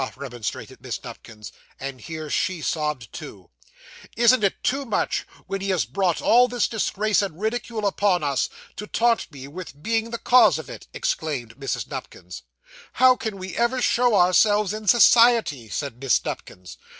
remonstrated 0.15 0.81
Miss 0.81 0.97
Nupkins. 1.03 1.51
And 1.79 2.01
here 2.01 2.27
she 2.31 2.61
sobbed 2.63 3.13
too. 3.13 3.51
'Isn't 4.17 4.43
it 4.43 4.63
too 4.63 4.83
much, 4.83 5.27
when 5.45 5.61
he 5.61 5.69
has 5.69 5.85
brought 5.85 6.23
all 6.23 6.47
this 6.47 6.67
disgrace 6.67 7.21
and 7.21 7.39
ridicule 7.39 7.85
upon 7.85 8.23
us, 8.23 8.49
to 8.77 8.87
taunt 8.87 9.31
me 9.31 9.47
with 9.47 9.83
being 9.83 10.09
the 10.09 10.17
cause 10.17 10.57
of 10.57 10.71
it?' 10.71 10.87
exclaimed 10.91 11.55
Mrs. 11.55 11.85
Nupkins. 11.87 12.41
'How 12.93 13.15
can 13.15 13.37
we 13.37 13.55
ever 13.55 13.79
show 13.79 14.15
ourselves 14.15 14.73
in 14.73 14.87
society!' 14.87 15.69
said 15.69 16.01
Miss 16.01 16.19
Nupkins. 16.25 16.77